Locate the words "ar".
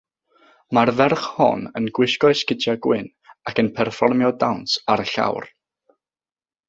4.95-5.05